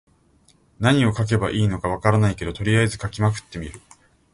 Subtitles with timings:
[0.79, 3.79] 何を書けばいいのか分からないけど、とりあえず書きまくってみる。